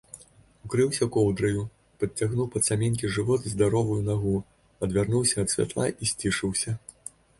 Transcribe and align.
Укрыўся 0.67 1.07
коўдраю, 1.15 1.61
падцягнуў 2.03 2.47
пад 2.57 2.63
саменькі 2.69 3.11
жывот 3.17 3.45
здаровую 3.53 4.01
нагу, 4.11 4.33
адвярнуўся 4.89 5.35
ад 5.45 5.57
святла 5.57 5.85
і 6.05 6.11
сцішыўся. 6.15 6.75